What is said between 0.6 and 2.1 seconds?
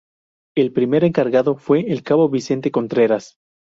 primer encargado fue el